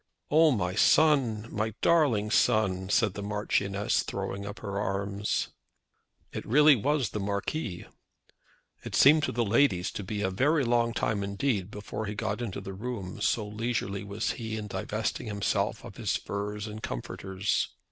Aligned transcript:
"Oh, 0.31 0.49
my 0.49 0.73
son; 0.73 1.45
my 1.51 1.75
darling 1.83 2.31
son," 2.31 2.89
said 2.89 3.13
the 3.13 3.21
Marchioness, 3.21 4.01
throwing 4.01 4.47
up 4.47 4.57
her 4.61 4.79
arms. 4.79 5.49
It 6.33 6.43
really 6.43 6.75
was 6.75 7.11
the 7.11 7.19
Marquis. 7.19 7.85
It 8.83 8.95
seemed 8.95 9.21
to 9.25 9.31
the 9.31 9.45
ladies 9.45 9.91
to 9.91 10.03
be 10.03 10.23
a 10.23 10.31
very 10.31 10.63
long 10.63 10.91
time 10.95 11.23
indeed 11.23 11.69
before 11.69 12.07
he 12.07 12.15
got 12.15 12.41
into 12.41 12.61
the 12.61 12.73
room, 12.73 13.21
so 13.21 13.45
leisurely 13.47 14.03
was 14.03 14.31
he 14.31 14.57
in 14.57 14.65
divesting 14.65 15.27
himself 15.27 15.83
of 15.85 15.97
his 15.97 16.15
furs 16.17 16.65
and 16.65 16.81
comforters. 16.81 17.69